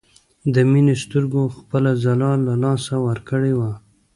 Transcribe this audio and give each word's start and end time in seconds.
د 0.53 0.55
مينې 0.71 0.95
سترګو 1.03 1.41
خپله 1.57 1.91
ځلا 2.03 2.31
له 2.45 2.53
لاسه 2.63 2.93
ورکړې 3.07 3.53
وه 3.59 3.71